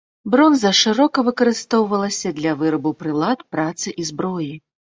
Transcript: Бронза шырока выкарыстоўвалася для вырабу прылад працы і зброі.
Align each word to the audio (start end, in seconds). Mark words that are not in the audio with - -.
Бронза 0.35 0.71
шырока 0.79 1.23
выкарыстоўвалася 1.27 2.33
для 2.39 2.55
вырабу 2.63 2.95
прылад 3.05 3.47
працы 3.55 3.97
і 4.01 4.11
зброі. 4.13 4.53